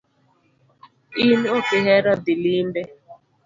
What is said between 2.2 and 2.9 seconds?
dhii limbe